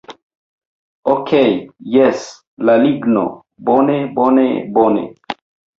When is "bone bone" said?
3.71-4.49, 4.19-5.11